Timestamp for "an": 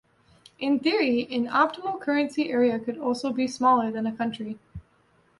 1.29-1.45